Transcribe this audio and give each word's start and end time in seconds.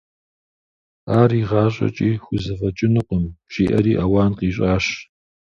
Ар 1.19 1.31
игъащӏэкӏи 1.39 2.09
хузэфӏэкӏынукъым,– 2.23 3.23
жиӏэри 3.51 3.93
ауан 4.03 4.31
къищӏащ. 4.37 4.85